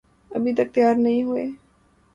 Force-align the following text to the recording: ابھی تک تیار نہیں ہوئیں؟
ابھی 0.31 0.51
تک 0.57 0.67
تیار 0.73 0.95
نہیں 0.95 1.23
ہوئیں؟ 1.23 1.51